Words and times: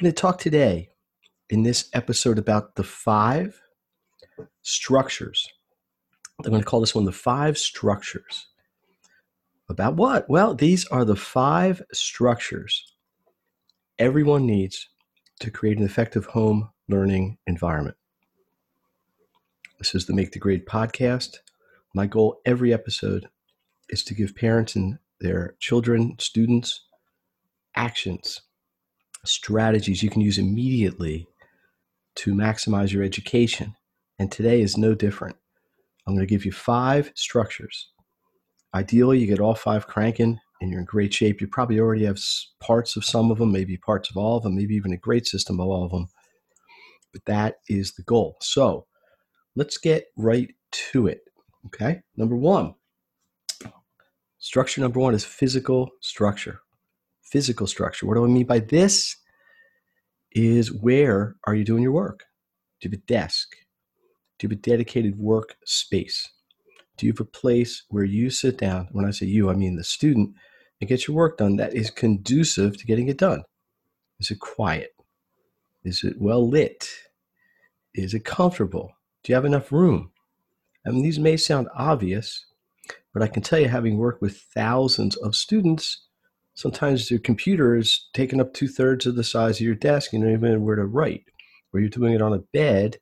going 0.00 0.12
to 0.12 0.20
talk 0.20 0.38
today 0.38 0.90
in 1.50 1.62
this 1.62 1.88
episode 1.92 2.36
about 2.36 2.74
the 2.74 2.82
five 2.82 3.60
structures. 4.62 5.46
I'm 6.44 6.50
going 6.50 6.62
to 6.62 6.66
call 6.68 6.80
this 6.80 6.94
one 6.94 7.04
the 7.04 7.12
five 7.12 7.56
structures. 7.56 8.48
About 9.68 9.94
what? 9.94 10.28
Well, 10.28 10.54
these 10.54 10.84
are 10.86 11.04
the 11.04 11.16
five 11.16 11.80
structures 11.92 12.92
everyone 13.98 14.44
needs 14.44 14.88
to 15.38 15.50
create 15.50 15.78
an 15.78 15.84
effective 15.84 16.26
home 16.26 16.70
learning 16.88 17.38
environment. 17.46 17.96
This 19.78 19.94
is 19.94 20.06
the 20.06 20.12
Make 20.12 20.32
the 20.32 20.40
Grade 20.40 20.66
podcast. 20.66 21.36
My 21.94 22.06
goal 22.06 22.40
every 22.44 22.74
episode 22.74 23.28
is 23.90 24.02
to 24.04 24.14
give 24.14 24.34
parents 24.34 24.74
and 24.74 24.98
their 25.20 25.54
children, 25.60 26.16
students, 26.18 26.84
actions 27.76 28.40
strategies 29.24 30.02
you 30.02 30.10
can 30.10 30.20
use 30.20 30.38
immediately 30.38 31.26
to 32.16 32.34
maximize 32.34 32.92
your 32.92 33.02
education. 33.02 33.74
And 34.18 34.30
today 34.30 34.60
is 34.60 34.76
no 34.76 34.94
different. 34.94 35.36
I'm 36.06 36.14
going 36.14 36.26
to 36.26 36.32
give 36.32 36.44
you 36.44 36.52
five 36.52 37.10
structures. 37.14 37.90
Ideally, 38.74 39.18
you 39.18 39.26
get 39.26 39.40
all 39.40 39.54
five 39.54 39.86
cranking 39.86 40.38
and 40.60 40.70
you're 40.70 40.80
in 40.80 40.86
great 40.86 41.14
shape. 41.14 41.40
You 41.40 41.46
probably 41.46 41.78
already 41.78 42.04
have 42.04 42.18
parts 42.60 42.96
of 42.96 43.04
some 43.04 43.30
of 43.30 43.38
them, 43.38 43.52
maybe 43.52 43.76
parts 43.78 44.10
of 44.10 44.16
all 44.16 44.36
of 44.36 44.42
them, 44.42 44.56
maybe 44.56 44.74
even 44.74 44.92
a 44.92 44.98
great 44.98 45.26
system 45.26 45.60
of 45.60 45.68
all 45.68 45.84
of 45.84 45.90
them. 45.90 46.08
But 47.12 47.24
that 47.26 47.56
is 47.68 47.94
the 47.94 48.02
goal. 48.02 48.36
So 48.40 48.86
let's 49.56 49.78
get 49.78 50.06
right 50.16 50.52
to 50.92 51.06
it. 51.06 51.20
Okay. 51.66 52.02
Number 52.16 52.36
one, 52.36 52.74
structure 54.38 54.80
number 54.80 55.00
one 55.00 55.14
is 55.14 55.24
physical 55.24 55.90
structure 56.00 56.60
physical 57.34 57.66
structure. 57.66 58.06
What 58.06 58.14
do 58.14 58.24
I 58.24 58.28
mean 58.28 58.46
by 58.46 58.60
this? 58.60 59.16
Is 60.30 60.72
where 60.72 61.34
are 61.48 61.56
you 61.56 61.64
doing 61.64 61.82
your 61.82 61.90
work? 61.90 62.20
Do 62.80 62.88
you 62.88 62.92
have 62.92 63.00
a 63.00 63.06
desk? 63.06 63.48
Do 64.38 64.44
you 64.44 64.50
have 64.50 64.58
a 64.58 64.62
dedicated 64.62 65.18
work 65.18 65.56
space? 65.64 66.28
Do 66.96 67.06
you 67.06 67.12
have 67.12 67.18
a 67.18 67.24
place 67.24 67.82
where 67.88 68.04
you 68.04 68.30
sit 68.30 68.56
down? 68.56 68.88
When 68.92 69.04
I 69.04 69.10
say 69.10 69.26
you, 69.26 69.50
I 69.50 69.54
mean 69.54 69.74
the 69.74 69.82
student, 69.82 70.30
and 70.80 70.88
get 70.88 71.08
your 71.08 71.16
work 71.16 71.38
done 71.38 71.56
that 71.56 71.74
is 71.74 71.90
conducive 71.90 72.76
to 72.76 72.86
getting 72.86 73.08
it 73.08 73.18
done. 73.18 73.42
Is 74.20 74.30
it 74.30 74.38
quiet? 74.38 74.94
Is 75.82 76.04
it 76.04 76.20
well 76.20 76.48
lit? 76.48 76.88
Is 77.94 78.14
it 78.14 78.24
comfortable? 78.24 78.92
Do 79.24 79.32
you 79.32 79.34
have 79.34 79.44
enough 79.44 79.72
room? 79.72 80.12
I 80.86 80.90
mean, 80.90 81.02
these 81.02 81.18
may 81.18 81.36
sound 81.36 81.66
obvious, 81.74 82.46
but 83.12 83.24
I 83.24 83.26
can 83.26 83.42
tell 83.42 83.58
you, 83.58 83.68
having 83.68 83.98
worked 83.98 84.22
with 84.22 84.36
thousands 84.54 85.16
of 85.16 85.34
students, 85.34 86.06
sometimes 86.54 87.10
your 87.10 87.20
computer 87.20 87.76
is 87.76 88.08
taking 88.14 88.40
up 88.40 88.54
two 88.54 88.68
thirds 88.68 89.06
of 89.06 89.16
the 89.16 89.24
size 89.24 89.56
of 89.56 89.66
your 89.66 89.74
desk. 89.74 90.12
You 90.12 90.20
don't 90.20 90.32
even 90.32 90.52
know 90.52 90.60
where 90.60 90.76
to 90.76 90.86
write, 90.86 91.24
or 91.72 91.80
you're 91.80 91.88
doing 91.88 92.14
it 92.14 92.22
on 92.22 92.32
a 92.32 92.38
bed 92.38 92.98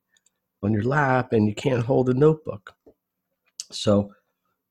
on 0.62 0.72
your 0.72 0.84
lap 0.84 1.32
and 1.32 1.46
you 1.46 1.54
can't 1.54 1.84
hold 1.84 2.08
a 2.08 2.14
notebook. 2.14 2.74
So, 3.70 4.12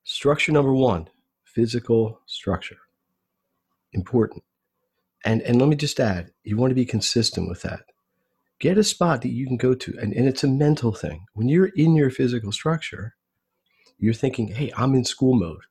structure 0.04 0.52
number 0.52 0.74
one 0.74 1.10
physical 1.44 2.22
structure. 2.26 2.78
Important. 3.94 4.44
And, 5.26 5.42
and 5.42 5.60
let 5.60 5.68
me 5.68 5.76
just 5.76 6.00
add, 6.00 6.32
you 6.44 6.58
want 6.58 6.72
to 6.72 6.76
be 6.76 6.86
consistent 6.86 7.50
with 7.50 7.62
that. 7.64 7.82
Get 8.60 8.78
a 8.78 8.84
spot 8.84 9.22
that 9.22 9.32
you 9.32 9.46
can 9.48 9.58
go 9.58 9.74
to, 9.74 9.98
and, 10.00 10.14
and 10.14 10.28
it's 10.28 10.44
a 10.44 10.48
mental 10.48 10.94
thing. 10.94 11.26
When 11.34 11.50
you're 11.50 11.72
in 11.76 11.96
your 11.96 12.10
physical 12.10 12.52
structure, 12.52 13.16
you're 13.98 14.14
thinking, 14.14 14.48
hey, 14.48 14.72
I'm 14.78 14.96
in 14.96 15.04
school 15.04 15.36
mode. 15.36 15.64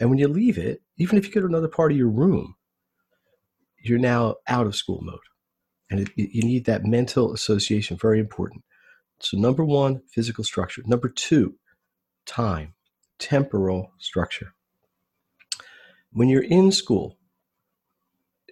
And 0.00 0.10
when 0.10 0.18
you 0.18 0.28
leave 0.28 0.58
it, 0.58 0.82
even 0.96 1.18
if 1.18 1.26
you 1.26 1.32
go 1.32 1.40
to 1.40 1.46
another 1.46 1.68
part 1.68 1.92
of 1.92 1.98
your 1.98 2.08
room, 2.08 2.54
you're 3.78 3.98
now 3.98 4.36
out 4.46 4.66
of 4.66 4.76
school 4.76 5.00
mode. 5.02 5.18
And 5.90 6.00
it, 6.00 6.10
you 6.16 6.42
need 6.42 6.66
that 6.66 6.84
mental 6.84 7.32
association, 7.32 7.96
very 7.96 8.20
important. 8.20 8.62
So, 9.20 9.36
number 9.36 9.64
one, 9.64 10.02
physical 10.08 10.44
structure. 10.44 10.82
Number 10.86 11.08
two, 11.08 11.54
time, 12.26 12.74
temporal 13.18 13.92
structure. 13.98 14.52
When 16.12 16.28
you're 16.28 16.44
in 16.44 16.70
school, 16.70 17.18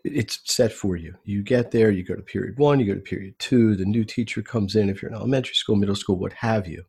it's 0.05 0.41
set 0.45 0.73
for 0.73 0.97
you. 0.97 1.15
You 1.25 1.43
get 1.43 1.71
there, 1.71 1.91
you 1.91 2.05
go 2.05 2.15
to 2.15 2.23
period 2.23 2.59
one, 2.59 2.81
you 2.81 2.87
go 2.87 2.95
to 2.95 3.01
period 3.01 3.39
two, 3.39 3.77
the 3.77 3.85
new 3.85 4.05
teacher 4.05 4.43
comes 4.43 4.77
in 4.77 4.89
if 4.89 5.03
you're 5.03 5.11
in 5.11 5.17
elementary 5.17 5.55
school, 5.55 5.77
middle 5.77 5.97
school, 5.97 6.19
what 6.19 6.33
have 6.35 6.67
you. 6.67 6.85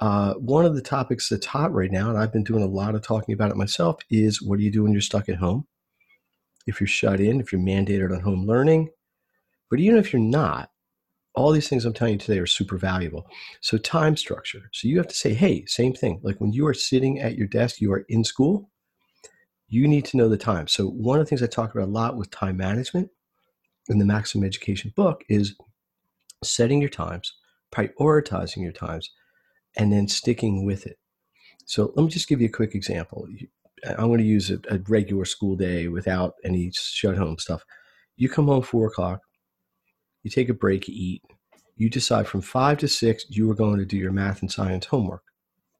Uh, 0.00 0.32
one 0.34 0.64
of 0.64 0.74
the 0.74 0.80
topics 0.80 1.28
that's 1.28 1.46
hot 1.46 1.72
right 1.72 1.92
now, 1.92 2.08
and 2.08 2.18
I've 2.18 2.32
been 2.32 2.44
doing 2.44 2.62
a 2.62 2.66
lot 2.66 2.94
of 2.94 3.02
talking 3.02 3.34
about 3.34 3.50
it 3.50 3.56
myself, 3.56 3.96
is 4.08 4.40
what 4.40 4.58
do 4.58 4.64
you 4.64 4.70
do 4.70 4.82
when 4.82 4.92
you're 4.92 5.00
stuck 5.02 5.28
at 5.28 5.36
home? 5.36 5.66
If 6.66 6.80
you're 6.80 6.88
shut 6.88 7.20
in, 7.20 7.40
if 7.40 7.52
you're 7.52 7.60
mandated 7.60 8.12
on 8.12 8.20
home 8.20 8.46
learning, 8.46 8.90
but 9.68 9.78
even 9.78 9.98
if 9.98 10.12
you're 10.12 10.22
not, 10.22 10.70
all 11.34 11.52
these 11.52 11.68
things 11.68 11.84
I'm 11.84 11.92
telling 11.92 12.14
you 12.14 12.18
today 12.18 12.38
are 12.38 12.46
super 12.46 12.76
valuable. 12.76 13.26
So, 13.60 13.76
time 13.78 14.16
structure. 14.16 14.70
So, 14.72 14.88
you 14.88 14.96
have 14.96 15.08
to 15.08 15.14
say, 15.14 15.34
hey, 15.34 15.64
same 15.66 15.92
thing. 15.92 16.20
Like 16.22 16.40
when 16.40 16.52
you 16.52 16.66
are 16.66 16.74
sitting 16.74 17.20
at 17.20 17.36
your 17.36 17.46
desk, 17.46 17.80
you 17.80 17.92
are 17.92 18.04
in 18.08 18.24
school, 18.24 18.70
you 19.68 19.86
need 19.86 20.04
to 20.06 20.16
know 20.16 20.28
the 20.28 20.36
time. 20.36 20.66
So, 20.66 20.86
one 20.88 21.20
of 21.20 21.26
the 21.26 21.28
things 21.28 21.42
I 21.42 21.46
talk 21.46 21.74
about 21.74 21.88
a 21.88 21.92
lot 21.92 22.16
with 22.16 22.30
time 22.30 22.56
management 22.56 23.10
in 23.88 23.98
the 23.98 24.04
Maximum 24.04 24.44
Education 24.44 24.92
book 24.96 25.22
is 25.28 25.54
setting 26.42 26.80
your 26.80 26.90
times, 26.90 27.32
prioritizing 27.72 28.62
your 28.62 28.72
times, 28.72 29.10
and 29.76 29.92
then 29.92 30.08
sticking 30.08 30.64
with 30.64 30.86
it. 30.86 30.98
So 31.64 31.92
let 31.94 32.02
me 32.02 32.08
just 32.08 32.28
give 32.28 32.40
you 32.40 32.48
a 32.48 32.52
quick 32.52 32.74
example. 32.74 33.28
I'm 33.84 34.08
going 34.08 34.18
to 34.18 34.24
use 34.24 34.50
a, 34.50 34.58
a 34.68 34.78
regular 34.88 35.24
school 35.24 35.56
day 35.56 35.88
without 35.88 36.34
any 36.44 36.72
shut 36.74 37.16
home 37.16 37.38
stuff. 37.38 37.64
You 38.16 38.28
come 38.28 38.46
home 38.46 38.62
four 38.62 38.88
o'clock, 38.88 39.20
you 40.22 40.30
take 40.30 40.48
a 40.48 40.54
break, 40.54 40.88
you 40.88 40.94
eat. 40.96 41.22
You 41.76 41.88
decide 41.88 42.28
from 42.28 42.42
five 42.42 42.76
to 42.78 42.88
six, 42.88 43.24
you 43.30 43.50
are 43.50 43.54
going 43.54 43.78
to 43.78 43.86
do 43.86 43.96
your 43.96 44.12
math 44.12 44.42
and 44.42 44.52
science 44.52 44.84
homework. 44.84 45.22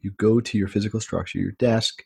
You 0.01 0.13
go 0.13 0.41
to 0.41 0.57
your 0.57 0.69
physical 0.69 1.01
structure, 1.01 1.39
your 1.39 1.53
desk, 1.53 2.03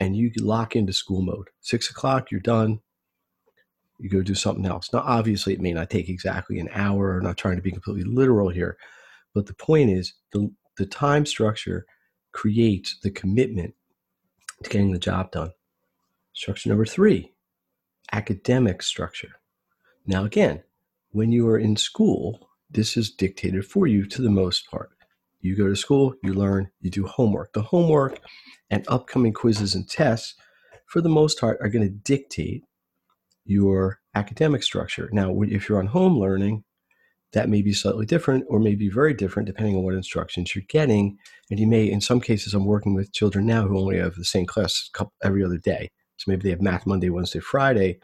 and 0.00 0.16
you 0.16 0.32
lock 0.38 0.74
into 0.74 0.92
school 0.92 1.22
mode. 1.22 1.48
Six 1.60 1.90
o'clock, 1.90 2.32
you're 2.32 2.40
done. 2.40 2.80
You 4.00 4.10
go 4.10 4.22
do 4.22 4.34
something 4.34 4.66
else. 4.66 4.92
Now, 4.92 5.04
obviously, 5.06 5.52
it 5.52 5.60
may 5.60 5.72
not 5.72 5.90
take 5.90 6.08
exactly 6.08 6.58
an 6.58 6.68
hour. 6.72 7.18
I'm 7.18 7.24
not 7.24 7.36
trying 7.36 7.56
to 7.56 7.62
be 7.62 7.70
completely 7.70 8.02
literal 8.02 8.48
here, 8.48 8.76
but 9.32 9.46
the 9.46 9.54
point 9.54 9.90
is 9.90 10.14
the 10.32 10.50
the 10.76 10.86
time 10.86 11.26
structure 11.26 11.86
creates 12.32 12.98
the 13.02 13.10
commitment 13.10 13.74
to 14.62 14.70
getting 14.70 14.92
the 14.92 14.98
job 14.98 15.30
done. 15.30 15.50
Structure 16.32 16.68
number 16.68 16.84
three, 16.84 17.32
academic 18.12 18.82
structure. 18.82 19.36
Now, 20.06 20.24
again, 20.24 20.62
when 21.10 21.30
you 21.30 21.48
are 21.48 21.58
in 21.58 21.76
school, 21.76 22.48
this 22.70 22.96
is 22.96 23.10
dictated 23.10 23.64
for 23.64 23.86
you 23.86 24.04
to 24.06 24.20
the 24.20 24.30
most 24.30 24.68
part. 24.70 24.90
You 25.40 25.56
go 25.56 25.68
to 25.68 25.76
school, 25.76 26.14
you 26.22 26.34
learn, 26.34 26.70
you 26.80 26.90
do 26.90 27.06
homework. 27.06 27.52
The 27.52 27.62
homework 27.62 28.18
and 28.70 28.84
upcoming 28.88 29.32
quizzes 29.32 29.74
and 29.74 29.88
tests, 29.88 30.34
for 30.86 31.00
the 31.00 31.08
most 31.08 31.38
part, 31.38 31.58
are 31.60 31.68
going 31.68 31.86
to 31.86 31.94
dictate 31.94 32.64
your 33.44 34.00
academic 34.14 34.62
structure. 34.62 35.08
Now, 35.12 35.42
if 35.42 35.68
you're 35.68 35.78
on 35.78 35.86
home 35.86 36.18
learning, 36.18 36.64
that 37.34 37.48
may 37.48 37.62
be 37.62 37.72
slightly 37.72 38.06
different 38.06 38.44
or 38.48 38.58
may 38.58 38.74
be 38.74 38.88
very 38.88 39.12
different 39.12 39.46
depending 39.46 39.76
on 39.76 39.82
what 39.82 39.94
instructions 39.94 40.54
you're 40.54 40.64
getting. 40.68 41.18
And 41.50 41.60
you 41.60 41.66
may, 41.66 41.84
in 41.84 42.00
some 42.00 42.20
cases, 42.20 42.54
I'm 42.54 42.64
working 42.64 42.94
with 42.94 43.12
children 43.12 43.46
now 43.46 43.66
who 43.66 43.78
only 43.78 43.98
have 43.98 44.14
the 44.14 44.24
same 44.24 44.46
class 44.46 44.90
every 45.22 45.44
other 45.44 45.58
day. 45.58 45.90
So 46.16 46.30
maybe 46.30 46.42
they 46.42 46.50
have 46.50 46.62
math 46.62 46.86
Monday, 46.86 47.10
Wednesday, 47.10 47.40
Friday. 47.40 47.98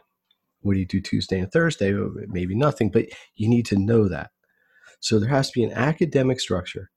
What 0.61 0.73
do 0.73 0.79
you 0.79 0.85
do 0.85 1.01
Tuesday 1.01 1.39
and 1.39 1.51
Thursday? 1.51 1.93
Oh, 1.93 2.13
maybe 2.27 2.55
nothing, 2.55 2.91
but 2.91 3.05
you 3.35 3.49
need 3.49 3.65
to 3.67 3.77
know 3.77 4.07
that. 4.07 4.31
So 4.99 5.19
there 5.19 5.29
has 5.29 5.49
to 5.49 5.59
be 5.59 5.63
an 5.63 5.73
academic 5.73 6.39
structure. 6.39 6.91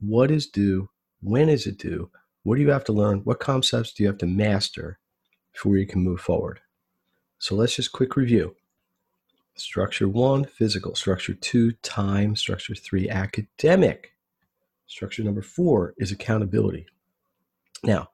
What 0.00 0.30
is 0.30 0.46
due? 0.46 0.90
When 1.22 1.48
is 1.48 1.66
it 1.66 1.78
due? 1.78 2.10
What 2.42 2.56
do 2.56 2.62
you 2.62 2.70
have 2.70 2.84
to 2.84 2.92
learn? 2.92 3.20
What 3.20 3.40
concepts 3.40 3.92
do 3.92 4.02
you 4.02 4.08
have 4.08 4.18
to 4.18 4.26
master 4.26 4.98
before 5.52 5.76
you 5.78 5.86
can 5.86 6.02
move 6.02 6.20
forward? 6.20 6.60
So 7.38 7.54
let's 7.54 7.76
just 7.76 7.92
quick 7.92 8.16
review. 8.16 8.54
Structure 9.56 10.08
one, 10.08 10.44
physical. 10.44 10.94
Structure 10.94 11.34
two, 11.34 11.72
time. 11.82 12.36
Structure 12.36 12.74
three, 12.74 13.08
academic. 13.08 14.12
Structure 14.86 15.24
number 15.24 15.42
four 15.42 15.94
is 15.96 16.12
accountability. 16.12 16.86
Now, 17.82 18.10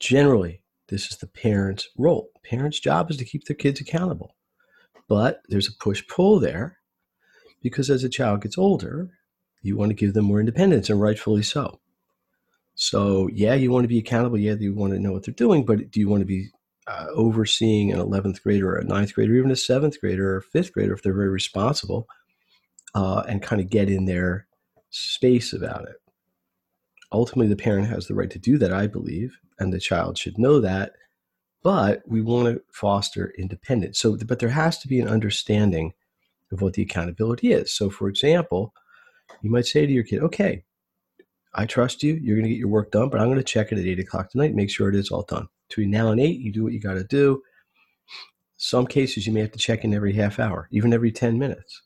generally, 0.00 0.62
this 0.88 1.10
is 1.10 1.18
the 1.18 1.26
parent's 1.26 1.88
role. 1.96 2.30
Parents' 2.42 2.80
job 2.80 3.10
is 3.10 3.16
to 3.18 3.24
keep 3.24 3.44
their 3.44 3.56
kids 3.56 3.80
accountable. 3.80 4.34
But 5.08 5.42
there's 5.48 5.68
a 5.68 5.72
push 5.72 6.06
pull 6.08 6.40
there 6.40 6.78
because 7.62 7.88
as 7.88 8.04
a 8.04 8.08
child 8.08 8.42
gets 8.42 8.58
older, 8.58 9.10
you 9.62 9.76
want 9.76 9.90
to 9.90 9.94
give 9.94 10.12
them 10.12 10.26
more 10.26 10.40
independence, 10.40 10.90
and 10.90 11.00
rightfully 11.00 11.42
so. 11.42 11.80
So, 12.74 13.28
yeah, 13.32 13.54
you 13.54 13.70
want 13.70 13.84
to 13.84 13.88
be 13.88 13.98
accountable. 13.98 14.38
Yeah, 14.38 14.56
you 14.58 14.74
want 14.74 14.92
to 14.92 14.98
know 14.98 15.12
what 15.12 15.24
they're 15.24 15.32
doing, 15.32 15.64
but 15.64 15.90
do 15.90 16.00
you 16.00 16.08
want 16.08 16.20
to 16.20 16.26
be 16.26 16.50
uh, 16.86 17.06
overseeing 17.14 17.92
an 17.92 17.98
11th 17.98 18.42
grader 18.42 18.74
or 18.74 18.78
a 18.78 18.84
ninth 18.84 19.14
grader, 19.14 19.32
or 19.32 19.36
even 19.36 19.50
a 19.50 19.56
seventh 19.56 20.00
grader 20.00 20.36
or 20.36 20.40
fifth 20.40 20.72
grader 20.72 20.92
if 20.92 21.02
they're 21.02 21.14
very 21.14 21.28
responsible 21.28 22.06
uh, 22.94 23.22
and 23.28 23.42
kind 23.42 23.60
of 23.60 23.70
get 23.70 23.88
in 23.88 24.04
their 24.04 24.46
space 24.90 25.52
about 25.52 25.88
it? 25.88 25.96
Ultimately, 27.12 27.48
the 27.48 27.56
parent 27.56 27.88
has 27.88 28.06
the 28.06 28.14
right 28.14 28.30
to 28.30 28.38
do 28.38 28.58
that, 28.58 28.72
I 28.72 28.86
believe, 28.86 29.38
and 29.58 29.72
the 29.72 29.80
child 29.80 30.18
should 30.18 30.38
know 30.38 30.60
that. 30.60 30.92
But 31.62 32.02
we 32.06 32.20
want 32.20 32.48
to 32.48 32.62
foster 32.72 33.32
independence. 33.38 33.98
So, 33.98 34.18
but 34.26 34.38
there 34.38 34.50
has 34.50 34.78
to 34.80 34.88
be 34.88 35.00
an 35.00 35.08
understanding 35.08 35.94
of 36.52 36.60
what 36.60 36.74
the 36.74 36.82
accountability 36.82 37.52
is. 37.52 37.72
So, 37.72 37.88
for 37.88 38.08
example, 38.08 38.74
you 39.42 39.50
might 39.50 39.66
say 39.66 39.86
to 39.86 39.92
your 39.92 40.04
kid, 40.04 40.22
okay, 40.22 40.64
I 41.54 41.66
trust 41.66 42.02
you. 42.02 42.14
You're 42.14 42.36
going 42.36 42.44
to 42.44 42.50
get 42.50 42.58
your 42.58 42.68
work 42.68 42.90
done, 42.90 43.08
but 43.08 43.20
I'm 43.20 43.28
going 43.28 43.38
to 43.38 43.44
check 43.44 43.70
it 43.70 43.78
at 43.78 43.86
eight 43.86 44.00
o'clock 44.00 44.30
tonight. 44.30 44.54
Make 44.54 44.70
sure 44.70 44.88
it 44.88 44.96
is 44.96 45.10
all 45.10 45.22
done. 45.22 45.48
Between 45.68 45.90
now 45.90 46.10
and 46.10 46.20
eight, 46.20 46.40
you 46.40 46.52
do 46.52 46.62
what 46.62 46.72
you 46.72 46.80
got 46.80 46.94
to 46.94 47.04
do. 47.04 47.42
Some 48.56 48.86
cases 48.86 49.26
you 49.26 49.32
may 49.32 49.40
have 49.40 49.52
to 49.52 49.58
check 49.58 49.84
in 49.84 49.94
every 49.94 50.12
half 50.12 50.38
hour, 50.38 50.68
even 50.70 50.92
every 50.92 51.10
10 51.10 51.38
minutes. 51.38 51.82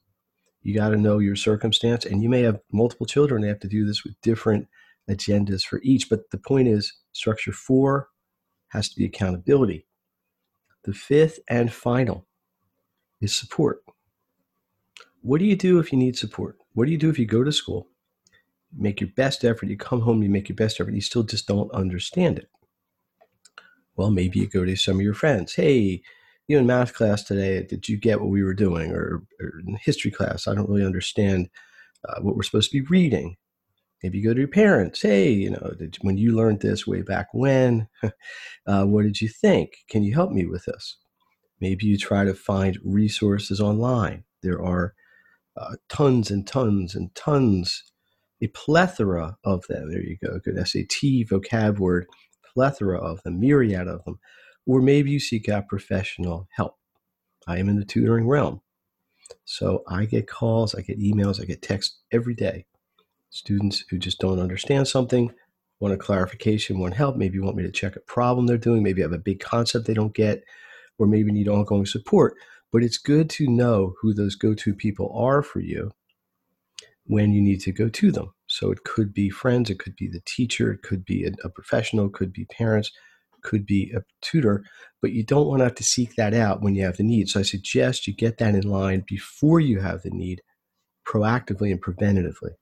You 0.63 0.75
got 0.75 0.91
to 0.91 0.97
know 0.97 1.19
your 1.19 1.37
circumstance, 1.37 2.05
and 2.05 2.23
you 2.23 2.29
may 2.29 2.43
have 2.43 2.61
multiple 2.73 3.07
children. 3.07 3.43
They 3.43 3.49
have 3.49 3.61
to 3.61 3.69
do 3.69 3.87
this 3.87 4.05
with 4.05 4.21
different 4.21 4.69
agendas 5.09 5.63
for 5.63 5.81
each. 5.83 6.11
But 6.11 6.31
the 6.31 6.39
point 6.39 6.69
is, 6.69 6.93
structure 7.13 7.53
four 7.53 8.09
has 8.69 8.89
to 8.91 8.97
be 8.97 9.07
accountability. 9.07 9.87
The 10.85 10.93
fifth 10.93 11.39
and 11.49 11.73
final 11.73 12.27
is 13.21 13.35
support. 13.35 13.83
What 15.23 15.39
do 15.39 15.47
you 15.47 15.57
do 15.57 15.79
if 15.79 15.93
you 15.93 15.99
need 15.99 16.17
support? 16.17 16.59
What 16.75 16.87
do 16.87 16.93
you 16.93 16.99
do 16.99 17.11
if 17.11 17.19
you 17.19 17.27
go 17.27 17.43
to 17.43 17.53
school 17.53 17.89
make 18.77 19.01
your 19.01 19.11
best 19.17 19.45
effort. 19.45 19.69
You 19.69 19.77
come 19.77 20.01
home, 20.01 20.23
you 20.23 20.29
make 20.29 20.49
your 20.49 20.57
best 20.57 20.81
effort. 20.81 20.95
You 20.95 21.01
still 21.01 21.23
just 21.23 21.47
don't 21.47 21.71
understand 21.73 22.39
it. 22.39 22.49
Well, 23.99 24.13
maybe 24.13 24.39
you 24.39 24.49
go 24.49 24.65
to 24.65 24.77
some 24.77 24.97
of 24.97 25.03
your 25.03 25.13
friends. 25.13 25.57
Hey, 25.57 26.03
you 26.47 26.57
in 26.57 26.67
math 26.67 26.95
class 26.95 27.25
today, 27.25 27.65
did 27.65 27.89
you 27.89 27.99
get 27.99 28.21
what 28.21 28.31
we 28.31 28.45
were 28.45 28.55
doing? 28.55 28.93
Or, 28.93 29.25
or 29.41 29.53
in 29.67 29.77
history 29.83 30.13
class, 30.13 30.47
I 30.47 30.55
don't 30.55 30.71
really 30.71 30.87
understand 30.87 31.51
uh, 32.09 32.21
what 32.23 32.37
we're 32.37 32.45
supposed 32.45 32.71
to 32.71 32.81
be 32.81 32.87
reading. 32.89 33.37
Maybe 34.03 34.19
you 34.19 34.25
go 34.25 34.35
to 34.35 34.41
your 34.41 34.49
parents. 34.49 35.03
Hey, 35.03 35.33
you 35.33 35.51
know, 35.51 35.75
did, 35.77 35.99
when 36.03 36.17
you 36.17 36.33
learned 36.33 36.61
this 36.61 36.87
way 36.87 37.03
back 37.03 37.27
when, 37.35 37.89
uh, 38.67 38.85
what 38.85 39.03
did 39.03 39.21
you 39.21 39.29
think? 39.29 39.79
Can 39.91 40.05
you 40.05 40.15
help 40.15 40.31
me 40.31 40.47
with 40.47 40.67
this? 40.67 40.97
Maybe 41.61 41.87
you 41.87 41.99
try 41.99 42.25
to 42.25 42.35
find 42.35 42.79
resources 42.85 43.61
online. 43.61 44.23
There 44.45 44.63
are 44.63 44.95
uh, 45.57 45.75
tons 45.89 46.31
and 46.31 46.47
tons 46.47 46.95
and 46.95 47.13
tons 47.17 47.83
a 48.41 48.47
plethora 48.49 49.37
of 49.45 49.67
them. 49.69 49.91
There 49.91 50.03
you 50.03 50.17
go. 50.23 50.39
Good 50.39 50.57
SAT 50.67 51.29
vocab 51.29 51.79
word, 51.79 52.07
plethora 52.59 52.99
of 52.99 53.23
them, 53.23 53.39
myriad 53.39 53.87
of 53.87 54.05
them. 54.05 54.19
Or 54.67 54.83
maybe 54.83 55.13
you 55.13 55.21
seek 55.21 55.49
out 55.49 55.69
professional 55.69 56.49
help. 56.51 56.77
I 57.47 57.59
am 57.59 57.69
in 57.69 57.77
the 57.77 57.85
tutoring 57.85 58.27
realm. 58.27 58.63
So 59.45 59.85
I 59.87 60.07
get 60.07 60.27
calls, 60.27 60.75
I 60.75 60.81
get 60.81 60.99
emails, 60.99 61.41
I 61.41 61.45
get 61.45 61.63
texts 61.63 62.01
every 62.11 62.35
day. 62.35 62.67
Students 63.31 63.85
who 63.89 63.97
just 63.97 64.19
don't 64.19 64.41
understand 64.41 64.89
something, 64.89 65.33
want 65.79 65.95
a 65.95 65.97
clarification, 65.97 66.81
want 66.81 66.95
help, 66.95 67.17
maybe 67.17 67.39
want 67.39 67.55
me 67.55 67.63
to 67.63 67.71
check 67.71 67.95
a 67.95 68.01
problem 68.01 68.49
they're 68.49 68.59
doing, 68.59 68.83
maybe 68.83 69.03
have 69.03 69.13
a 69.13 69.19
big 69.19 69.39
concept 69.39 69.87
they 69.87 69.95
don't 69.95 70.15
get, 70.15 70.43
or 70.99 71.07
maybe 71.07 71.31
need 71.31 71.47
ongoing 71.47 71.87
support. 71.87 72.35
But 72.73 72.83
it's 72.83 72.99
good 72.99 73.31
to 73.31 73.47
know 73.47 73.95
who 74.01 74.13
those 74.13 74.35
go 74.35 74.53
to 74.55 74.75
people 74.75 75.15
are 75.17 75.43
for 75.43 75.61
you 75.61 75.93
when 77.05 77.31
you 77.31 77.41
need 77.41 77.61
to 77.61 77.73
go 77.73 77.89
to 77.89 78.11
them. 78.11 78.35
So 78.49 78.73
it 78.73 78.83
could 78.85 79.13
be 79.13 79.31
friends, 79.31 79.71
it 79.71 79.79
could 79.79 79.95
be 79.95 80.09
the 80.09 80.23
teacher, 80.25 80.73
it 80.73 80.83
could 80.83 81.05
be 81.05 81.25
a, 81.25 81.31
a 81.45 81.51
professional, 81.51 82.07
it 82.07 82.15
could 82.15 82.33
be 82.33 82.47
parents, 82.47 82.91
could 83.43 83.67
be 83.67 83.93
a 83.95 84.01
tutor, 84.21 84.65
but 85.01 85.13
you 85.13 85.23
don't 85.23 85.47
want 85.47 85.61
to 85.61 85.65
have 85.65 85.75
to 85.77 85.85
seek 85.85 86.17
that 86.17 86.35
out 86.35 86.63
when 86.63 86.75
you 86.75 86.85
have 86.85 86.97
the 86.97 87.03
need. 87.03 87.29
So 87.29 87.41
I 87.41 87.45
suggest 87.45 88.07
you 88.07 88.15
get 88.15 88.39
that 88.39 88.55
in 88.55 88.69
line 88.69 89.05
before 89.07 89.61
you 89.61 89.81
have 89.81 90.03
the 90.03 90.11
need, 90.11 90.43
proactively 91.07 91.71
and 91.71 91.83
preventatively. 91.83 92.53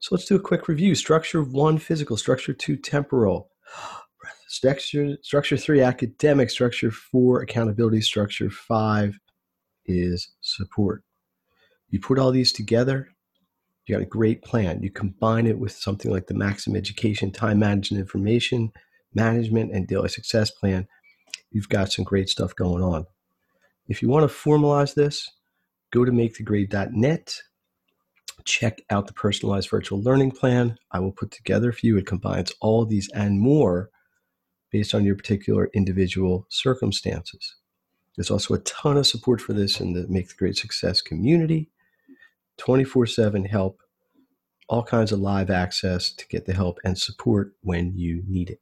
So 0.00 0.14
let's 0.14 0.26
do 0.26 0.36
a 0.36 0.40
quick 0.40 0.68
review. 0.68 0.94
Structure 0.94 1.42
one, 1.42 1.78
physical. 1.78 2.16
Structure 2.16 2.52
two, 2.52 2.76
temporal. 2.76 3.50
Structure, 4.48 5.18
structure 5.20 5.58
three, 5.58 5.82
academic. 5.82 6.48
Structure 6.50 6.90
four, 6.90 7.42
accountability. 7.42 8.00
Structure 8.00 8.48
five 8.50 9.18
is 9.84 10.30
support. 10.40 11.02
You 11.90 12.00
put 12.00 12.18
all 12.18 12.30
these 12.30 12.52
together, 12.52 13.08
you 13.88 13.94
got 13.94 14.02
a 14.02 14.06
great 14.06 14.42
plan. 14.42 14.82
You 14.82 14.90
combine 14.90 15.46
it 15.46 15.58
with 15.58 15.72
something 15.72 16.10
like 16.10 16.26
the 16.26 16.34
Maximum 16.34 16.76
Education 16.76 17.30
Time 17.30 17.58
Management 17.58 18.00
Information 18.00 18.70
Management 19.14 19.72
and 19.72 19.86
Daily 19.86 20.10
Success 20.10 20.50
Plan. 20.50 20.86
You've 21.50 21.70
got 21.70 21.90
some 21.90 22.04
great 22.04 22.28
stuff 22.28 22.54
going 22.54 22.82
on. 22.82 23.06
If 23.86 24.02
you 24.02 24.08
want 24.08 24.30
to 24.30 24.36
formalize 24.36 24.94
this, 24.94 25.30
go 25.90 26.04
to 26.04 26.12
makethegrade.net. 26.12 27.34
Check 28.44 28.82
out 28.90 29.06
the 29.06 29.14
personalized 29.14 29.70
virtual 29.70 30.02
learning 30.02 30.32
plan 30.32 30.78
I 30.92 31.00
will 31.00 31.12
put 31.12 31.30
together 31.30 31.72
for 31.72 31.86
you. 31.86 31.96
It 31.96 32.06
combines 32.06 32.52
all 32.60 32.84
these 32.84 33.08
and 33.14 33.40
more 33.40 33.90
based 34.70 34.94
on 34.94 35.04
your 35.04 35.16
particular 35.16 35.70
individual 35.74 36.46
circumstances. 36.50 37.56
There's 38.16 38.30
also 38.30 38.54
a 38.54 38.58
ton 38.58 38.98
of 38.98 39.06
support 39.06 39.40
for 39.40 39.54
this 39.54 39.80
in 39.80 39.94
the 39.94 40.06
Make 40.08 40.28
the 40.28 40.34
Grade 40.34 40.56
Success 40.56 41.00
community. 41.00 41.70
24 42.58 43.06
7 43.06 43.44
help, 43.44 43.80
all 44.68 44.82
kinds 44.82 45.12
of 45.12 45.20
live 45.20 45.50
access 45.50 46.12
to 46.12 46.26
get 46.28 46.44
the 46.44 46.52
help 46.52 46.78
and 46.84 46.98
support 46.98 47.54
when 47.62 47.96
you 47.96 48.22
need 48.26 48.50
it. 48.50 48.60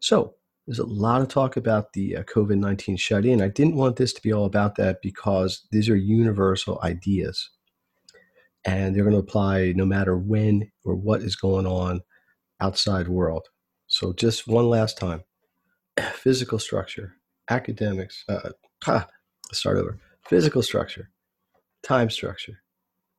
So, 0.00 0.34
there's 0.66 0.78
a 0.80 0.84
lot 0.84 1.22
of 1.22 1.28
talk 1.28 1.56
about 1.56 1.92
the 1.92 2.16
uh, 2.16 2.22
COVID 2.24 2.58
19 2.58 2.96
shut 2.96 3.24
in. 3.24 3.40
I 3.40 3.48
didn't 3.48 3.76
want 3.76 3.96
this 3.96 4.12
to 4.14 4.22
be 4.22 4.32
all 4.32 4.46
about 4.46 4.74
that 4.76 5.00
because 5.00 5.66
these 5.70 5.88
are 5.88 5.96
universal 5.96 6.80
ideas 6.82 7.50
and 8.64 8.94
they're 8.94 9.04
going 9.04 9.14
to 9.14 9.20
apply 9.20 9.72
no 9.76 9.86
matter 9.86 10.16
when 10.18 10.70
or 10.84 10.96
what 10.96 11.22
is 11.22 11.36
going 11.36 11.66
on 11.66 12.00
outside 12.60 13.06
world. 13.06 13.46
So, 13.86 14.12
just 14.12 14.48
one 14.48 14.68
last 14.68 14.98
time 14.98 15.22
physical 16.14 16.58
structure, 16.58 17.14
academics, 17.48 18.24
uh, 18.28 18.50
start 19.52 19.78
over. 19.78 19.98
Physical 20.28 20.62
structure, 20.62 21.08
time 21.84 22.10
structure, 22.10 22.60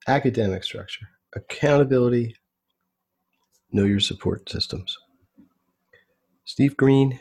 academic 0.07 0.63
structure, 0.63 1.07
accountability, 1.35 2.35
know 3.71 3.83
your 3.83 3.99
support 3.99 4.49
systems. 4.49 4.97
Steve 6.45 6.77
Green, 6.77 7.19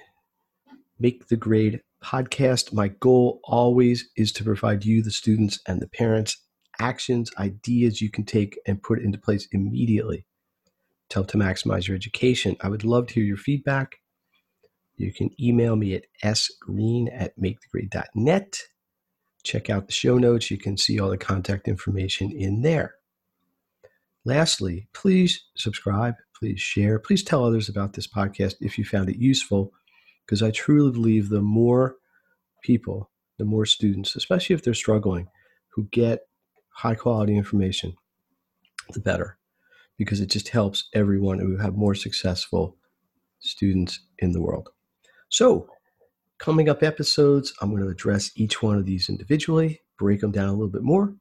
Make 0.98 1.28
the 1.28 1.36
Grade 1.36 1.82
podcast. 2.02 2.72
My 2.72 2.88
goal 2.88 3.40
always 3.44 4.08
is 4.16 4.32
to 4.32 4.44
provide 4.44 4.84
you, 4.84 5.02
the 5.02 5.10
students, 5.10 5.58
and 5.66 5.80
the 5.80 5.88
parents 5.88 6.36
actions, 6.78 7.30
ideas 7.38 8.00
you 8.00 8.10
can 8.10 8.24
take 8.24 8.58
and 8.66 8.82
put 8.82 9.00
into 9.00 9.18
place 9.18 9.48
immediately 9.52 10.26
to 11.08 11.14
help 11.16 11.28
to 11.28 11.38
maximize 11.38 11.86
your 11.88 11.96
education. 11.96 12.56
I 12.60 12.68
would 12.68 12.84
love 12.84 13.06
to 13.08 13.14
hear 13.14 13.24
your 13.24 13.36
feedback. 13.36 13.96
You 14.96 15.12
can 15.12 15.30
email 15.40 15.76
me 15.76 15.94
at 15.94 16.04
sgreen 16.24 17.08
at 17.12 17.32
makethegrade.net. 17.38 18.58
Check 19.46 19.70
out 19.70 19.86
the 19.86 19.92
show 19.92 20.18
notes. 20.18 20.50
You 20.50 20.58
can 20.58 20.76
see 20.76 20.98
all 20.98 21.08
the 21.08 21.16
contact 21.16 21.68
information 21.68 22.32
in 22.32 22.62
there. 22.62 22.96
Lastly, 24.24 24.88
please 24.92 25.44
subscribe, 25.54 26.16
please 26.36 26.60
share, 26.60 26.98
please 26.98 27.22
tell 27.22 27.44
others 27.44 27.68
about 27.68 27.92
this 27.92 28.08
podcast 28.08 28.56
if 28.60 28.76
you 28.76 28.84
found 28.84 29.08
it 29.08 29.18
useful, 29.18 29.72
because 30.24 30.42
I 30.42 30.50
truly 30.50 30.90
believe 30.90 31.28
the 31.28 31.42
more 31.42 31.94
people, 32.64 33.08
the 33.38 33.44
more 33.44 33.66
students, 33.66 34.16
especially 34.16 34.54
if 34.54 34.64
they're 34.64 34.74
struggling, 34.74 35.28
who 35.68 35.84
get 35.92 36.26
high 36.70 36.96
quality 36.96 37.36
information, 37.36 37.94
the 38.94 39.00
better, 39.00 39.38
because 39.96 40.20
it 40.20 40.26
just 40.26 40.48
helps 40.48 40.88
everyone 40.92 41.38
who 41.38 41.56
have 41.56 41.76
more 41.76 41.94
successful 41.94 42.76
students 43.38 44.00
in 44.18 44.32
the 44.32 44.42
world. 44.42 44.70
So, 45.28 45.70
Coming 46.38 46.68
up 46.68 46.82
episodes, 46.82 47.54
I'm 47.60 47.70
going 47.70 47.82
to 47.82 47.88
address 47.88 48.30
each 48.36 48.62
one 48.62 48.76
of 48.76 48.84
these 48.84 49.08
individually, 49.08 49.80
break 49.98 50.20
them 50.20 50.32
down 50.32 50.48
a 50.48 50.52
little 50.52 50.68
bit 50.68 50.82
more. 50.82 51.14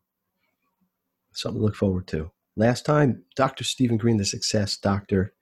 Something 1.33 1.61
to 1.61 1.65
look 1.65 1.75
forward 1.75 2.07
to. 2.07 2.31
Last 2.57 2.85
time, 2.85 3.23
Dr. 3.35 3.63
Stephen 3.63 3.97
Green, 3.97 4.17
the 4.17 4.25
Success 4.25 4.77
Doctor, 4.77 5.33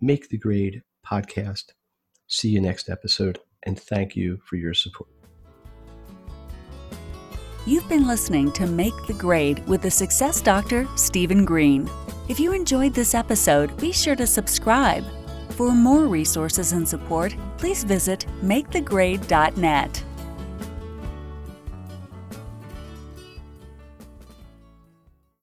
Make 0.00 0.28
the 0.28 0.38
Grade 0.38 0.82
podcast. 1.06 1.64
See 2.26 2.48
you 2.48 2.60
next 2.60 2.88
episode, 2.88 3.38
and 3.64 3.78
thank 3.78 4.16
you 4.16 4.40
for 4.46 4.56
your 4.56 4.74
support. 4.74 5.10
You've 7.66 7.88
been 7.88 8.06
listening 8.06 8.50
to 8.52 8.66
Make 8.66 8.96
the 9.06 9.14
Grade 9.14 9.64
with 9.68 9.82
the 9.82 9.90
Success 9.90 10.40
Doctor, 10.40 10.88
Stephen 10.96 11.44
Green. 11.44 11.88
If 12.28 12.40
you 12.40 12.52
enjoyed 12.52 12.94
this 12.94 13.14
episode, 13.14 13.76
be 13.76 13.92
sure 13.92 14.16
to 14.16 14.26
subscribe 14.26 15.04
for 15.52 15.72
more 15.72 16.06
resources 16.06 16.72
and 16.72 16.88
support, 16.88 17.36
please 17.58 17.84
visit 17.84 18.26
makethegrade.net. 18.42 20.04